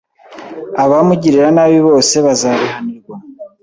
Abamugirira 0.83 1.47
nabi 1.55 1.77
bose 1.87 2.15
bazabihanirwa, 2.25 3.15